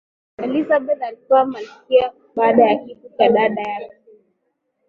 [0.37, 3.95] elizabeth alikuwa malkia baada ya kifo cha dada yake